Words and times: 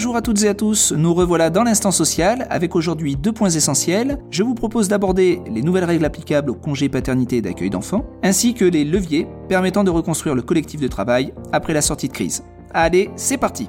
Bonjour 0.00 0.16
à 0.16 0.22
toutes 0.22 0.42
et 0.44 0.48
à 0.48 0.54
tous, 0.54 0.92
nous 0.92 1.12
revoilà 1.12 1.50
dans 1.50 1.62
l'instant 1.62 1.90
social 1.90 2.46
avec 2.48 2.74
aujourd'hui 2.74 3.16
deux 3.16 3.32
points 3.32 3.50
essentiels. 3.50 4.18
Je 4.30 4.42
vous 4.42 4.54
propose 4.54 4.88
d'aborder 4.88 5.42
les 5.52 5.60
nouvelles 5.60 5.84
règles 5.84 6.06
applicables 6.06 6.48
au 6.48 6.54
congé 6.54 6.88
paternité 6.88 7.42
d'accueil 7.42 7.68
d'enfants, 7.68 8.06
ainsi 8.22 8.54
que 8.54 8.64
les 8.64 8.86
leviers 8.86 9.26
permettant 9.50 9.84
de 9.84 9.90
reconstruire 9.90 10.34
le 10.34 10.40
collectif 10.40 10.80
de 10.80 10.88
travail 10.88 11.34
après 11.52 11.74
la 11.74 11.82
sortie 11.82 12.08
de 12.08 12.14
crise. 12.14 12.44
Allez, 12.72 13.10
c'est 13.14 13.36
parti 13.36 13.68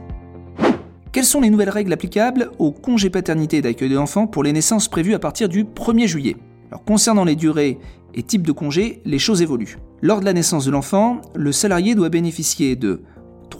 Quelles 1.11 1.25
sont 1.25 1.41
les 1.41 1.49
nouvelles 1.49 1.69
règles 1.69 1.91
applicables 1.91 2.49
au 2.59 2.71
congé 2.71 3.09
paternité 3.09 3.61
d'accueil 3.61 3.93
d'enfants 3.93 4.25
pour 4.25 4.43
les 4.43 4.53
naissances 4.53 4.87
prévues 4.87 5.15
à 5.15 5.19
partir 5.19 5.49
du 5.49 5.65
1er 5.65 6.07
juillet? 6.07 6.37
Concernant 6.85 7.25
les 7.25 7.35
durées 7.35 7.77
et 8.13 8.23
types 8.23 8.47
de 8.47 8.53
congés, 8.53 9.01
les 9.03 9.19
choses 9.19 9.41
évoluent. 9.41 9.79
Lors 10.01 10.21
de 10.21 10.25
la 10.25 10.31
naissance 10.31 10.63
de 10.63 10.71
l'enfant, 10.71 11.19
le 11.35 11.51
salarié 11.51 11.93
doit 11.93 12.07
bénéficier 12.07 12.77
de 12.77 13.01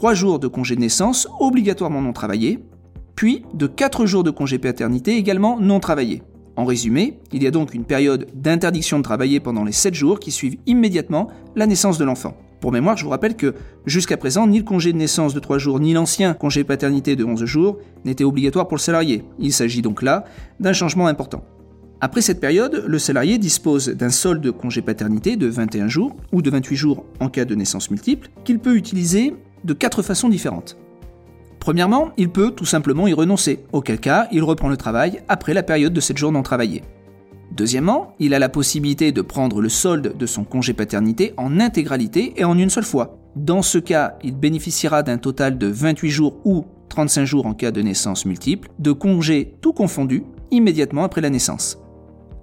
3 0.02 0.14
jours 0.14 0.40
de 0.40 0.48
congé 0.48 0.74
de 0.74 0.80
naissance 0.80 1.28
obligatoirement 1.38 2.02
non 2.02 2.12
travaillés, 2.12 2.58
puis 3.14 3.44
de 3.54 3.68
4 3.68 4.04
jours 4.04 4.24
de 4.24 4.32
congé 4.32 4.58
paternité 4.58 5.16
également 5.16 5.60
non 5.60 5.78
travaillés. 5.78 6.24
En 6.56 6.64
résumé, 6.64 7.20
il 7.32 7.40
y 7.44 7.46
a 7.46 7.52
donc 7.52 7.72
une 7.72 7.84
période 7.84 8.26
d'interdiction 8.34 8.98
de 8.98 9.04
travailler 9.04 9.38
pendant 9.38 9.62
les 9.62 9.70
7 9.70 9.94
jours 9.94 10.18
qui 10.18 10.32
suivent 10.32 10.56
immédiatement 10.66 11.28
la 11.54 11.68
naissance 11.68 11.98
de 11.98 12.04
l'enfant. 12.04 12.36
Pour 12.60 12.72
mémoire, 12.72 12.96
je 12.96 13.04
vous 13.04 13.10
rappelle 13.10 13.36
que 13.36 13.54
jusqu'à 13.86 14.16
présent, 14.16 14.48
ni 14.48 14.58
le 14.58 14.64
congé 14.64 14.92
de 14.92 14.98
naissance 14.98 15.34
de 15.34 15.38
3 15.38 15.58
jours, 15.58 15.78
ni 15.78 15.92
l'ancien 15.92 16.34
congé 16.34 16.64
paternité 16.64 17.14
de 17.14 17.24
11 17.24 17.44
jours 17.44 17.78
n'étaient 18.04 18.24
obligatoires 18.24 18.66
pour 18.66 18.78
le 18.78 18.82
salarié. 18.82 19.22
Il 19.38 19.52
s'agit 19.52 19.82
donc 19.82 20.02
là 20.02 20.24
d'un 20.58 20.72
changement 20.72 21.06
important. 21.06 21.44
Après 22.00 22.22
cette 22.22 22.40
période, 22.40 22.86
le 22.88 22.98
salarié 22.98 23.38
dispose 23.38 23.88
d'un 23.88 24.10
solde 24.10 24.42
de 24.42 24.50
congé 24.50 24.82
paternité 24.82 25.36
de 25.36 25.46
21 25.46 25.86
jours 25.86 26.16
ou 26.32 26.42
de 26.42 26.50
28 26.50 26.74
jours 26.74 27.04
en 27.20 27.28
cas 27.28 27.44
de 27.44 27.54
naissance 27.54 27.88
multiple 27.88 28.30
qu'il 28.42 28.58
peut 28.58 28.74
utiliser 28.74 29.32
de 29.64 29.72
quatre 29.72 30.02
façons 30.02 30.28
différentes. 30.28 30.76
Premièrement, 31.60 32.10
il 32.16 32.28
peut 32.28 32.50
tout 32.50 32.64
simplement 32.64 33.06
y 33.06 33.12
renoncer, 33.12 33.64
auquel 33.72 34.00
cas 34.00 34.26
il 34.32 34.42
reprend 34.42 34.68
le 34.68 34.76
travail 34.76 35.20
après 35.28 35.54
la 35.54 35.62
période 35.62 35.92
de 35.92 36.00
7 36.00 36.18
jours 36.18 36.32
non 36.32 36.42
travaillés. 36.42 36.82
Deuxièmement, 37.52 38.14
il 38.18 38.32
a 38.34 38.38
la 38.38 38.48
possibilité 38.48 39.12
de 39.12 39.20
prendre 39.20 39.60
le 39.60 39.68
solde 39.68 40.16
de 40.16 40.26
son 40.26 40.42
congé 40.44 40.72
paternité 40.72 41.34
en 41.36 41.60
intégralité 41.60 42.32
et 42.36 42.44
en 42.44 42.56
une 42.56 42.70
seule 42.70 42.84
fois. 42.84 43.18
Dans 43.36 43.62
ce 43.62 43.78
cas, 43.78 44.16
il 44.22 44.36
bénéficiera 44.36 45.02
d'un 45.02 45.18
total 45.18 45.58
de 45.58 45.66
28 45.66 46.10
jours 46.10 46.36
ou 46.44 46.64
35 46.88 47.24
jours 47.24 47.46
en 47.46 47.54
cas 47.54 47.70
de 47.70 47.82
naissance 47.82 48.26
multiple, 48.26 48.68
de 48.78 48.92
congés 48.92 49.54
tout 49.60 49.72
confondus, 49.72 50.24
immédiatement 50.50 51.04
après 51.04 51.20
la 51.20 51.30
naissance. 51.30 51.81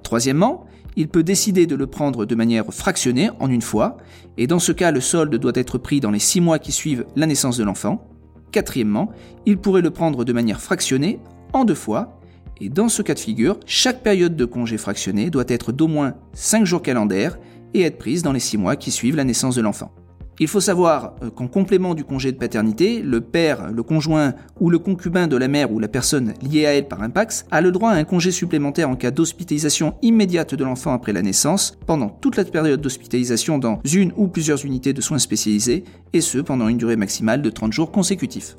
Troisièmement, 0.03 0.65
il 0.95 1.07
peut 1.07 1.23
décider 1.23 1.67
de 1.67 1.75
le 1.75 1.87
prendre 1.87 2.25
de 2.25 2.35
manière 2.35 2.65
fractionnée 2.73 3.29
en 3.39 3.49
une 3.49 3.61
fois, 3.61 3.97
et 4.37 4.47
dans 4.47 4.59
ce 4.59 4.71
cas 4.71 4.91
le 4.91 5.01
solde 5.01 5.35
doit 5.35 5.51
être 5.55 5.77
pris 5.77 5.99
dans 5.99 6.11
les 6.11 6.19
6 6.19 6.41
mois 6.41 6.59
qui 6.59 6.71
suivent 6.71 7.05
la 7.15 7.25
naissance 7.25 7.57
de 7.57 7.63
l'enfant. 7.63 8.07
Quatrièmement, 8.51 9.11
il 9.45 9.57
pourrait 9.57 9.81
le 9.81 9.91
prendre 9.91 10.25
de 10.25 10.33
manière 10.33 10.61
fractionnée 10.61 11.19
en 11.53 11.65
deux 11.65 11.75
fois, 11.75 12.19
et 12.61 12.69
dans 12.69 12.89
ce 12.89 13.01
cas 13.01 13.13
de 13.13 13.19
figure, 13.19 13.59
chaque 13.65 14.03
période 14.03 14.35
de 14.35 14.45
congé 14.45 14.77
fractionné 14.77 15.29
doit 15.29 15.45
être 15.47 15.71
d'au 15.71 15.87
moins 15.87 16.15
5 16.33 16.65
jours 16.65 16.81
calendaires 16.81 17.39
et 17.73 17.81
être 17.83 17.97
prise 17.97 18.23
dans 18.23 18.33
les 18.33 18.39
6 18.39 18.57
mois 18.57 18.75
qui 18.75 18.91
suivent 18.91 19.15
la 19.15 19.23
naissance 19.23 19.55
de 19.55 19.61
l'enfant. 19.61 19.93
Il 20.41 20.47
faut 20.47 20.61
savoir 20.61 21.15
euh, 21.21 21.29
qu'en 21.29 21.47
complément 21.47 21.93
du 21.93 22.05
congé 22.05 22.31
de 22.31 22.37
paternité, 22.37 23.01
le 23.01 23.19
père, 23.19 23.71
le 23.71 23.83
conjoint 23.83 24.33
ou 24.59 24.69
le 24.69 24.79
concubin 24.79 25.27
de 25.27 25.35
la 25.35 25.49
mère 25.49 25.71
ou 25.71 25.79
la 25.79 25.89
personne 25.89 26.33
liée 26.41 26.65
à 26.65 26.73
elle 26.73 26.87
par 26.87 27.01
un 27.03 27.09
PAX 27.09 27.45
a 27.51 27.59
le 27.59 27.71
droit 27.71 27.91
à 27.91 27.95
un 27.95 28.05
congé 28.05 28.31
supplémentaire 28.31 28.89
en 28.89 28.95
cas 28.95 29.11
d'hospitalisation 29.11 29.95
immédiate 30.01 30.55
de 30.55 30.63
l'enfant 30.63 30.93
après 30.93 31.11
la 31.11 31.21
naissance, 31.21 31.77
pendant 31.85 32.09
toute 32.09 32.37
la 32.37 32.45
période 32.45 32.79
d'hospitalisation 32.79 33.59
dans 33.59 33.81
une 33.91 34.13
ou 34.15 34.27
plusieurs 34.27 34.65
unités 34.65 34.93
de 34.93 35.01
soins 35.01 35.19
spécialisés, 35.19 35.83
et 36.13 36.21
ce 36.21 36.37
pendant 36.37 36.69
une 36.69 36.77
durée 36.77 36.95
maximale 36.95 37.41
de 37.41 37.49
30 37.49 37.73
jours 37.73 37.91
consécutifs. 37.91 38.55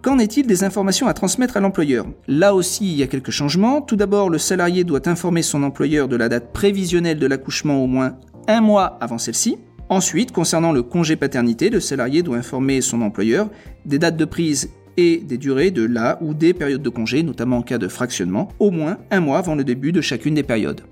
Qu'en 0.00 0.18
est-il 0.18 0.46
des 0.46 0.64
informations 0.64 1.06
à 1.06 1.14
transmettre 1.14 1.56
à 1.56 1.60
l'employeur? 1.60 2.06
Là 2.28 2.54
aussi, 2.54 2.84
il 2.84 2.96
y 2.98 3.02
a 3.02 3.06
quelques 3.06 3.30
changements. 3.30 3.80
Tout 3.80 3.96
d'abord, 3.96 4.28
le 4.28 4.38
salarié 4.38 4.84
doit 4.84 5.08
informer 5.08 5.42
son 5.42 5.62
employeur 5.62 6.08
de 6.08 6.16
la 6.16 6.28
date 6.28 6.52
prévisionnelle 6.52 7.18
de 7.18 7.26
l'accouchement 7.26 7.82
au 7.82 7.86
moins 7.86 8.18
un 8.46 8.60
mois 8.60 8.98
avant 9.00 9.18
celle-ci. 9.18 9.56
Ensuite, 9.88 10.32
concernant 10.32 10.72
le 10.72 10.82
congé 10.82 11.16
paternité, 11.16 11.70
le 11.70 11.80
salarié 11.80 12.22
doit 12.22 12.38
informer 12.38 12.80
son 12.80 13.02
employeur 13.02 13.50
des 13.84 13.98
dates 13.98 14.16
de 14.16 14.24
prise 14.24 14.70
et 14.96 15.18
des 15.18 15.38
durées 15.38 15.70
de 15.70 15.84
la 15.84 16.18
ou 16.22 16.34
des 16.34 16.54
périodes 16.54 16.82
de 16.82 16.88
congé, 16.88 17.22
notamment 17.22 17.58
en 17.58 17.62
cas 17.62 17.78
de 17.78 17.88
fractionnement, 17.88 18.48
au 18.58 18.70
moins 18.70 18.98
un 19.10 19.20
mois 19.20 19.38
avant 19.38 19.54
le 19.54 19.64
début 19.64 19.92
de 19.92 20.00
chacune 20.00 20.34
des 20.34 20.42
périodes. 20.42 20.82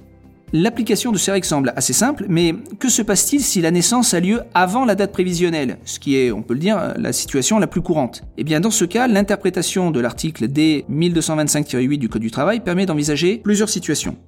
L'application 0.55 1.13
de 1.13 1.17
ces 1.17 1.31
règles 1.31 1.47
semble 1.47 1.73
assez 1.77 1.95
simple, 1.95 2.27
mais 2.29 2.55
que 2.79 2.91
se 2.91 3.01
passe-t-il 3.01 3.41
si 3.41 3.63
la 3.63 3.71
naissance 3.71 4.13
a 4.13 4.21
lieu 4.21 4.43
avant 4.53 4.85
la 4.85 4.95
date 4.95 5.11
prévisionnelle, 5.11 5.79
ce 5.87 5.99
qui 5.99 6.17
est, 6.17 6.31
on 6.31 6.43
peut 6.43 6.53
le 6.53 6.61
dire, 6.61 6.93
la 6.99 7.15
situation 7.15 7.59
la 7.59 7.67
plus 7.67 7.81
courante? 7.81 8.23
Eh 8.37 8.45
bien, 8.45 8.61
dans 8.61 8.71
ce 8.71 8.85
cas, 8.85 9.09
l'interprétation 9.09 9.91
de 9.91 9.99
l'article 9.99 10.49
D 10.49 10.85
1225-8 10.91 11.97
du 11.97 12.11
Code 12.11 12.21
du 12.21 12.31
travail 12.31 12.61
permet 12.61 12.85
d'envisager 12.85 13.39
plusieurs 13.39 13.71
situations. 13.71 14.19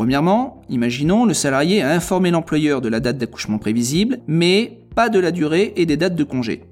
Premièrement, 0.00 0.62
imaginons 0.70 1.26
le 1.26 1.34
salarié 1.34 1.82
a 1.82 1.90
informé 1.90 2.30
l'employeur 2.30 2.80
de 2.80 2.88
la 2.88 3.00
date 3.00 3.18
d'accouchement 3.18 3.58
prévisible, 3.58 4.20
mais 4.26 4.78
pas 4.94 5.10
de 5.10 5.18
la 5.20 5.30
durée 5.30 5.74
et 5.76 5.84
des 5.84 5.98
dates 5.98 6.14
de 6.14 6.24
congé. 6.24 6.62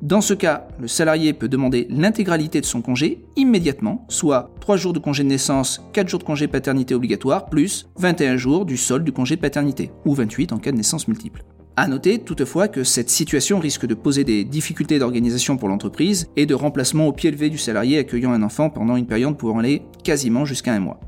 Dans 0.00 0.22
ce 0.22 0.32
cas, 0.32 0.68
le 0.80 0.88
salarié 0.88 1.34
peut 1.34 1.48
demander 1.48 1.86
l'intégralité 1.90 2.62
de 2.62 2.64
son 2.64 2.80
congé 2.80 3.26
immédiatement, 3.36 4.06
soit 4.08 4.54
3 4.60 4.78
jours 4.78 4.94
de 4.94 5.00
congé 5.00 5.22
de 5.22 5.28
naissance, 5.28 5.82
4 5.92 6.08
jours 6.08 6.20
de 6.20 6.24
congé 6.24 6.48
paternité 6.48 6.94
obligatoire, 6.94 7.50
plus 7.50 7.90
21 7.98 8.38
jours 8.38 8.64
du 8.64 8.78
solde 8.78 9.04
du 9.04 9.12
congé 9.12 9.36
de 9.36 9.42
paternité, 9.42 9.90
ou 10.06 10.14
28 10.14 10.54
en 10.54 10.58
cas 10.58 10.72
de 10.72 10.78
naissance 10.78 11.08
multiple. 11.08 11.44
A 11.76 11.88
noter 11.88 12.20
toutefois 12.20 12.68
que 12.68 12.84
cette 12.84 13.10
situation 13.10 13.58
risque 13.58 13.84
de 13.84 13.92
poser 13.92 14.24
des 14.24 14.44
difficultés 14.44 14.98
d'organisation 14.98 15.58
pour 15.58 15.68
l'entreprise 15.68 16.30
et 16.36 16.46
de 16.46 16.54
remplacement 16.54 17.06
au 17.06 17.12
pied 17.12 17.30
levé 17.30 17.50
du 17.50 17.58
salarié 17.58 17.98
accueillant 17.98 18.32
un 18.32 18.42
enfant 18.42 18.70
pendant 18.70 18.96
une 18.96 19.06
période 19.06 19.36
pouvant 19.36 19.58
aller 19.58 19.82
quasiment 20.04 20.46
jusqu'à 20.46 20.72
un 20.72 20.80
mois. 20.80 21.00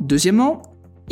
Deuxièmement, 0.00 0.62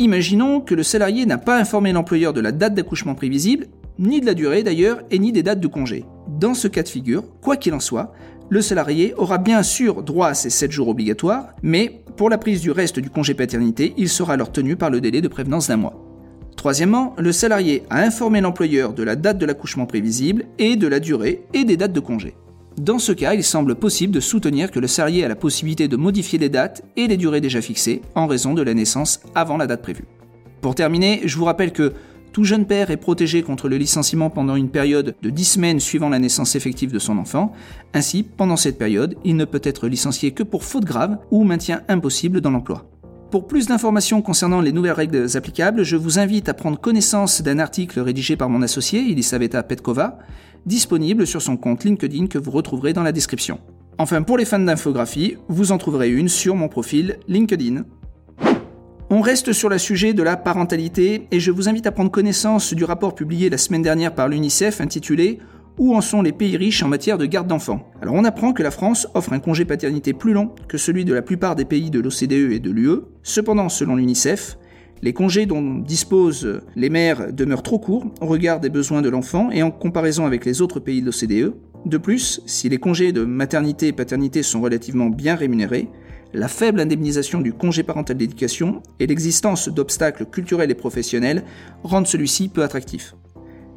Imaginons 0.01 0.61
que 0.61 0.75
le 0.75 0.83
salarié 0.83 1.25
n'a 1.25 1.37
pas 1.37 1.59
informé 1.59 1.91
l'employeur 1.91 2.31
de 2.31 2.39
la 2.39 2.53
date 2.53 2.73
d'accouchement 2.73 3.15
prévisible, 3.15 3.67
ni 3.99 4.21
de 4.21 4.25
la 4.25 4.33
durée 4.33 4.63
d'ailleurs, 4.63 5.01
et 5.11 5.19
ni 5.19 5.33
des 5.33 5.43
dates 5.43 5.59
de 5.59 5.67
congé. 5.67 6.05
Dans 6.39 6.53
ce 6.53 6.69
cas 6.69 6.83
de 6.83 6.87
figure, 6.87 7.25
quoi 7.41 7.57
qu'il 7.57 7.73
en 7.73 7.81
soit, 7.81 8.13
le 8.47 8.61
salarié 8.61 9.13
aura 9.17 9.39
bien 9.39 9.61
sûr 9.61 10.01
droit 10.01 10.29
à 10.29 10.33
ces 10.35 10.49
7 10.49 10.71
jours 10.71 10.87
obligatoires, 10.87 11.49
mais 11.63 12.01
pour 12.15 12.29
la 12.29 12.37
prise 12.37 12.61
du 12.61 12.71
reste 12.71 13.01
du 13.01 13.09
congé 13.09 13.33
paternité, 13.33 13.93
il 13.97 14.07
sera 14.07 14.35
alors 14.35 14.53
tenu 14.53 14.77
par 14.77 14.89
le 14.89 15.01
délai 15.01 15.19
de 15.19 15.27
prévenance 15.27 15.67
d'un 15.67 15.75
mois. 15.75 16.01
Troisièmement, 16.55 17.13
le 17.17 17.33
salarié 17.33 17.83
a 17.89 18.01
informé 18.01 18.39
l'employeur 18.39 18.93
de 18.93 19.03
la 19.03 19.17
date 19.17 19.37
de 19.37 19.45
l'accouchement 19.45 19.85
prévisible 19.85 20.45
et 20.59 20.77
de 20.77 20.87
la 20.87 21.01
durée 21.01 21.43
et 21.53 21.65
des 21.65 21.75
dates 21.75 21.93
de 21.93 21.99
congé. 21.99 22.35
Dans 22.79 22.97
ce 22.97 23.11
cas, 23.11 23.33
il 23.33 23.43
semble 23.43 23.75
possible 23.75 24.13
de 24.13 24.21
soutenir 24.21 24.71
que 24.71 24.79
le 24.79 24.87
salarié 24.87 25.25
a 25.25 25.27
la 25.27 25.35
possibilité 25.35 25.89
de 25.89 25.97
modifier 25.97 26.39
les 26.39 26.47
dates 26.47 26.81
et 26.95 27.07
les 27.07 27.17
durées 27.17 27.41
déjà 27.41 27.59
fixées 27.59 28.01
en 28.15 28.25
raison 28.25 28.53
de 28.53 28.61
la 28.61 28.73
naissance 28.73 29.19
avant 29.35 29.57
la 29.57 29.67
date 29.67 29.81
prévue. 29.81 30.05
Pour 30.61 30.75
terminer, 30.75 31.19
je 31.25 31.37
vous 31.37 31.43
rappelle 31.43 31.73
que 31.73 31.91
tout 32.31 32.45
jeune 32.45 32.65
père 32.65 32.89
est 32.89 32.95
protégé 32.95 33.43
contre 33.43 33.67
le 33.67 33.75
licenciement 33.75 34.29
pendant 34.29 34.55
une 34.55 34.69
période 34.69 35.13
de 35.21 35.29
10 35.29 35.43
semaines 35.43 35.79
suivant 35.81 36.07
la 36.07 36.19
naissance 36.19 36.55
effective 36.55 36.93
de 36.93 36.99
son 36.99 37.17
enfant. 37.17 37.51
Ainsi, 37.93 38.23
pendant 38.23 38.55
cette 38.55 38.77
période, 38.77 39.17
il 39.25 39.35
ne 39.35 39.43
peut 39.43 39.61
être 39.61 39.89
licencié 39.89 40.31
que 40.31 40.43
pour 40.43 40.63
faute 40.63 40.85
grave 40.85 41.17
ou 41.31 41.43
maintien 41.43 41.81
impossible 41.89 42.39
dans 42.39 42.51
l'emploi. 42.51 42.89
Pour 43.29 43.45
plus 43.45 43.67
d'informations 43.67 44.21
concernant 44.21 44.61
les 44.61 44.71
nouvelles 44.71 44.93
règles 44.93 45.27
applicables, 45.35 45.83
je 45.83 45.97
vous 45.97 46.17
invite 46.17 46.49
à 46.49 46.55
prendre 46.55 46.79
connaissance 46.79 47.41
d'un 47.43 47.59
article 47.59 47.99
rédigé 47.99 48.37
par 48.37 48.49
mon 48.49 48.61
associé, 48.61 49.11
Elisaveta 49.11 49.61
Petkova, 49.63 50.17
disponible 50.65 51.25
sur 51.25 51.41
son 51.41 51.57
compte 51.57 51.83
LinkedIn 51.83 52.27
que 52.27 52.37
vous 52.37 52.51
retrouverez 52.51 52.93
dans 52.93 53.03
la 53.03 53.11
description. 53.11 53.59
Enfin, 53.97 54.21
pour 54.21 54.37
les 54.37 54.45
fans 54.45 54.59
d'infographie, 54.59 55.35
vous 55.49 55.71
en 55.71 55.77
trouverez 55.77 56.09
une 56.09 56.29
sur 56.29 56.55
mon 56.55 56.69
profil 56.69 57.17
LinkedIn. 57.27 57.83
On 59.09 59.21
reste 59.21 59.53
sur 59.53 59.69
le 59.69 59.77
sujet 59.77 60.13
de 60.13 60.21
la 60.21 60.37
parentalité 60.37 61.27
et 61.31 61.39
je 61.39 61.51
vous 61.51 61.67
invite 61.67 61.87
à 61.87 61.91
prendre 61.91 62.11
connaissance 62.11 62.73
du 62.73 62.83
rapport 62.83 63.15
publié 63.15 63.49
la 63.49 63.57
semaine 63.57 63.81
dernière 63.81 64.13
par 64.13 64.29
l'UNICEF 64.29 64.81
intitulé 64.81 65.39
Où 65.79 65.95
en 65.95 66.01
sont 66.01 66.21
les 66.21 66.31
pays 66.31 66.57
riches 66.57 66.83
en 66.83 66.87
matière 66.87 67.17
de 67.17 67.25
garde 67.25 67.47
d'enfants? 67.47 67.91
Alors 68.03 68.13
on 68.13 68.23
apprend 68.23 68.53
que 68.53 68.61
la 68.61 68.69
France 68.69 69.07
offre 69.15 69.33
un 69.33 69.39
congé 69.39 69.65
paternité 69.65 70.13
plus 70.13 70.33
long 70.33 70.51
que 70.67 70.77
celui 70.77 71.05
de 71.05 71.13
la 71.13 71.23
plupart 71.23 71.55
des 71.55 71.65
pays 71.65 71.89
de 71.89 71.99
l'OCDE 71.99 72.51
et 72.51 72.59
de 72.59 72.69
l'UE. 72.69 73.01
Cependant, 73.23 73.67
selon 73.67 73.95
l'UNICEF, 73.95 74.59
les 75.01 75.13
congés 75.13 75.45
dont 75.45 75.75
disposent 75.79 76.61
les 76.75 76.89
mères 76.89 77.31
demeurent 77.31 77.63
trop 77.63 77.79
courts 77.79 78.05
au 78.21 78.25
regard 78.25 78.59
des 78.59 78.69
besoins 78.69 79.01
de 79.01 79.09
l'enfant 79.09 79.49
et 79.51 79.63
en 79.63 79.71
comparaison 79.71 80.25
avec 80.25 80.45
les 80.45 80.61
autres 80.61 80.79
pays 80.79 81.01
de 81.01 81.05
l'OCDE. 81.05 81.53
De 81.85 81.97
plus, 81.97 82.41
si 82.45 82.67
les 82.67 82.77
congés 82.77 83.11
de 83.11 83.23
maternité 83.23 83.87
et 83.87 83.93
paternité 83.93 84.43
sont 84.43 84.61
relativement 84.61 85.07
bien 85.09 85.35
rémunérés, 85.35 85.87
la 86.33 86.47
faible 86.47 86.79
indemnisation 86.79 87.41
du 87.41 87.53
congé 87.53 87.83
parental 87.83 88.17
d'éducation 88.17 88.83
et 88.99 89.07
l'existence 89.07 89.69
d'obstacles 89.69 90.25
culturels 90.25 90.69
et 90.69 90.75
professionnels 90.75 91.43
rendent 91.83 92.07
celui-ci 92.07 92.49
peu 92.49 92.63
attractif. 92.63 93.15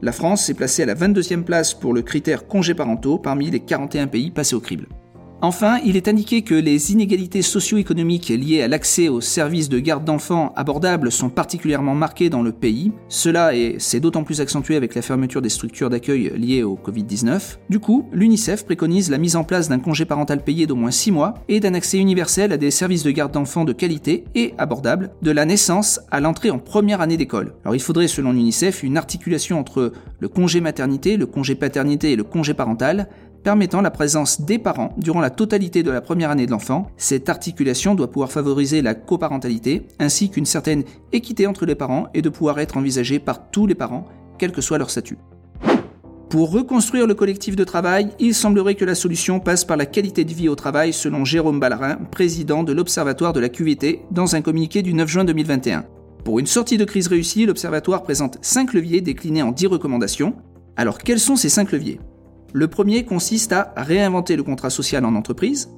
La 0.03 0.13
France 0.13 0.51
est 0.51 0.55
placée 0.55 0.83
à 0.83 0.87
la 0.87 0.97
22e 0.97 1.45
place 1.45 1.75
pour 1.75 1.95
le 1.95 2.03
critère 2.03 2.49
congés 2.49 2.75
parentaux 2.75 3.19
parmi 3.19 3.51
les 3.51 3.61
41 3.61 4.09
pays 4.09 4.33
passés 4.33 4.57
au 4.57 4.61
crible. 4.61 4.89
Enfin, 5.45 5.81
il 5.85 5.97
est 5.97 6.07
indiqué 6.07 6.43
que 6.43 6.55
les 6.55 6.93
inégalités 6.93 7.43
socio-économiques 7.43 8.29
liées 8.29 8.63
à 8.63 8.69
l'accès 8.69 9.09
aux 9.09 9.21
services 9.21 9.69
de 9.69 9.81
garde 9.81 10.05
d'enfants 10.05 10.53
abordables 10.55 11.11
sont 11.11 11.31
particulièrement 11.31 11.97
marquées 11.97 12.31
dans 12.31 12.43
le 12.43 12.53
pays. 12.53 12.93
Cela 13.09 13.53
est, 13.57 13.75
c'est 13.81 13.99
d'autant 13.99 14.23
plus 14.23 14.41
accentué 14.41 14.77
avec 14.77 14.95
la 14.95 15.03
fermeture 15.03 15.43
des 15.43 15.49
structures 15.49 15.91
d'accueil 15.91 16.33
liées 16.37 16.63
au 16.63 16.77
Covid-19. 16.77 17.59
Du 17.69 17.81
coup, 17.81 18.09
l'UNICEF 18.13 18.65
préconise 18.65 19.11
la 19.11 19.19
mise 19.19 19.35
en 19.35 19.43
place 19.43 19.69
d'un 19.69 19.81
congé 19.81 20.05
parental 20.05 20.45
payé 20.45 20.69
d'au 20.69 20.77
moins 20.77 20.93
6 20.93 21.11
mois 21.11 21.35
et 21.49 21.59
d'un 21.59 21.75
accès 21.75 21.99
universel 21.99 22.53
à 22.53 22.57
des 22.57 22.71
services 22.71 23.03
de 23.03 23.11
garde 23.11 23.33
d'enfants 23.33 23.65
de 23.65 23.73
qualité 23.73 24.23
et 24.37 24.55
abordables 24.59 25.11
de 25.23 25.33
la 25.33 25.45
naissance 25.45 25.99
à 26.13 26.21
l'entrée 26.21 26.51
en 26.51 26.61
première 26.61 27.01
année 27.01 27.17
d'école. 27.17 27.55
Alors 27.65 27.75
il 27.75 27.83
faudrait 27.83 28.07
selon 28.07 28.31
l'UNICEF 28.31 28.85
une 28.85 28.97
articulation 28.97 29.59
entre 29.59 29.93
le 30.21 30.29
congé 30.29 30.61
maternité, 30.61 31.17
le 31.17 31.27
congé 31.27 31.57
paternité 31.57 32.13
et 32.13 32.17
le 32.17 32.23
congé 32.23 32.55
parental 32.55 33.09
permettant 33.43 33.81
la 33.81 33.91
présence 33.91 34.41
des 34.41 34.59
parents 34.59 34.95
durant 34.97 35.21
la 35.21 35.31
totalité 35.31 35.83
de 35.83 35.91
la 35.91 36.01
première 36.01 36.31
année 36.31 36.47
de 36.47 36.51
l'enfant. 36.51 36.91
Cette 36.97 37.29
articulation 37.29 37.95
doit 37.95 38.11
pouvoir 38.11 38.31
favoriser 38.31 38.83
la 38.83 38.95
coparentalité 38.95 39.87
ainsi 39.99 40.31
qu'une 40.31 40.47
certaine 40.47 40.85
équité 41.13 41.47
entre 41.47 41.67
les 41.67 41.75
parents 41.75 42.07
et 42.15 42.23
de 42.23 42.29
pouvoir 42.29 42.61
être 42.61 42.77
envisagée 42.77 43.19
par 43.19 43.51
tous 43.51 43.67
les 43.67 43.75
parents, 43.75 44.07
quel 44.39 44.53
que 44.53 44.61
soit 44.61 44.79
leur 44.79 44.91
statut. 44.91 45.19
Pour 46.33 46.51
reconstruire 46.51 47.07
le 47.07 47.15
collectif 47.15 47.57
de 47.57 47.65
travail, 47.65 48.09
il 48.19 48.35
semblerait 48.35 48.75
que 48.75 48.87
la 48.87 48.95
solution 48.95 49.39
passe 49.39 49.67
par 49.67 49.77
la 49.77 49.85
qualité 49.85 50.25
de 50.25 50.33
vie 50.33 50.49
au 50.49 50.55
travail 50.55 50.95
selon 50.95 51.27
Jérôme 51.27 51.61
Ballarin, 51.61 51.97
président 52.11 52.63
de 52.63 52.73
l'Observatoire 52.73 53.35
de 53.35 53.41
la 53.41 53.51
QVT, 53.51 54.01
dans 54.11 54.35
un 54.35 54.41
communiqué 54.41 54.81
du 54.81 54.95
9 54.95 55.07
juin 55.09 55.25
2021. 55.25 55.85
Pour 56.25 56.39
une 56.39 56.47
sortie 56.47 56.79
de 56.79 56.87
crise 56.87 57.09
réussie, 57.09 57.45
l'Observatoire 57.45 58.03
présente 58.03 58.39
5 58.41 58.73
leviers 58.73 59.03
déclinés 59.03 59.43
en 59.43 59.53
10 59.53 59.67
recommandations. 59.67 60.35
Alors 60.77 60.97
quels 60.97 61.21
sont 61.21 61.37
ces 61.37 61.51
5 61.51 61.71
leviers? 61.73 62.01
Le 62.53 62.69
premier 62.69 63.05
consiste 63.05 63.53
à 63.53 63.73
réinventer 63.77 64.37
le 64.37 64.43
contrat 64.43 64.71
social 64.71 65.05
en 65.05 65.15
entreprise. 65.15 65.71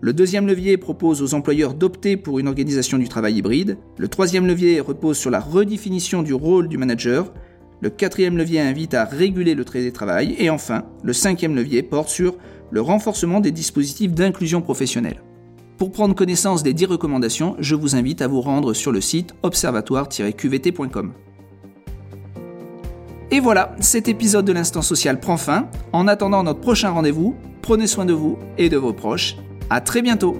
Le 0.00 0.12
deuxième 0.12 0.46
levier 0.46 0.76
propose 0.76 1.22
aux 1.22 1.34
employeurs 1.34 1.74
d'opter 1.74 2.16
pour 2.16 2.38
une 2.38 2.48
organisation 2.48 2.98
du 2.98 3.08
travail 3.08 3.36
hybride. 3.36 3.78
Le 3.96 4.08
troisième 4.08 4.46
levier 4.46 4.80
repose 4.80 5.16
sur 5.16 5.30
la 5.30 5.40
redéfinition 5.40 6.22
du 6.22 6.34
rôle 6.34 6.68
du 6.68 6.78
manager. 6.78 7.32
Le 7.80 7.90
quatrième 7.90 8.36
levier 8.36 8.60
invite 8.60 8.94
à 8.94 9.04
réguler 9.04 9.54
le 9.54 9.64
télétravail. 9.64 10.34
Et 10.38 10.50
enfin, 10.50 10.84
le 11.02 11.12
cinquième 11.12 11.54
levier 11.54 11.82
porte 11.82 12.08
sur 12.08 12.36
le 12.70 12.80
renforcement 12.80 13.40
des 13.40 13.52
dispositifs 13.52 14.12
d'inclusion 14.12 14.60
professionnelle. 14.60 15.22
Pour 15.78 15.92
prendre 15.92 16.14
connaissance 16.14 16.62
des 16.62 16.74
10 16.74 16.86
recommandations, 16.86 17.54
je 17.58 17.74
vous 17.74 17.96
invite 17.96 18.22
à 18.22 18.28
vous 18.28 18.40
rendre 18.40 18.74
sur 18.74 18.92
le 18.92 19.00
site 19.00 19.34
observatoire-qvt.com. 19.42 21.12
Et 23.30 23.40
voilà, 23.40 23.74
cet 23.80 24.08
épisode 24.08 24.44
de 24.44 24.52
l'Instant 24.52 24.82
Social 24.82 25.18
prend 25.18 25.36
fin. 25.36 25.68
En 25.92 26.06
attendant 26.06 26.42
notre 26.44 26.60
prochain 26.60 26.90
rendez-vous, 26.90 27.34
prenez 27.60 27.86
soin 27.86 28.04
de 28.04 28.12
vous 28.12 28.38
et 28.56 28.68
de 28.68 28.76
vos 28.76 28.92
proches. 28.92 29.36
À 29.68 29.80
très 29.80 30.00
bientôt 30.00 30.36